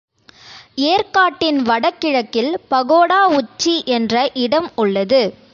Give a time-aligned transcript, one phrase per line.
[0.83, 4.15] ஏர்க்காட்டின் வட கிழக்கில் பகோடா உச்சி என்ற
[4.39, 5.21] இடம் உள்ளது.